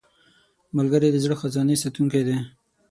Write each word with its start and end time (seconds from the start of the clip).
ملګری 0.77 1.09
د 1.11 1.17
زړه 1.23 1.35
خزانې 1.41 1.75
ساتونکی 1.83 2.21
دی 2.27 2.37